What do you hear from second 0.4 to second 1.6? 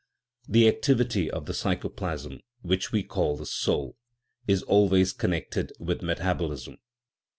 The activity of the